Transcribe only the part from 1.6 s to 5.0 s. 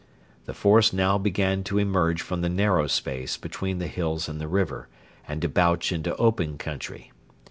to emerge from the narrow space between the hills and the river,